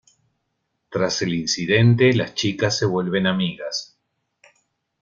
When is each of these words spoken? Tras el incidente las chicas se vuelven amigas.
Tras 0.89 1.21
el 1.21 1.35
incidente 1.35 2.11
las 2.15 2.33
chicas 2.33 2.75
se 2.75 2.87
vuelven 2.87 3.27
amigas. 3.27 3.99